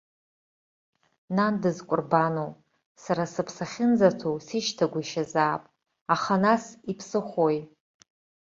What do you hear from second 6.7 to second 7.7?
иԥсыхәои?